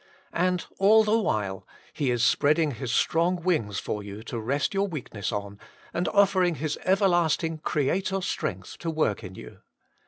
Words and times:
And 0.33 0.65
all 0.79 1.03
the 1.03 1.19
while 1.19 1.67
He 1.93 2.09
is 2.09 2.23
spreading 2.23 2.71
His 2.71 2.91
strong 2.91 3.35
wings 3.35 3.77
for 3.77 4.01
you 4.01 4.23
to 4.23 4.39
rest 4.39 4.73
your 4.73 4.87
weakness 4.87 5.31
on, 5.31 5.59
and 5.93 6.07
offering 6.07 6.55
His 6.55 6.79
everlasting 6.85 7.59
Creator 7.59 8.21
strength 8.23 8.79
to 8.79 8.89
work 8.89 9.23
in 9.23 9.35
you. 9.35 9.59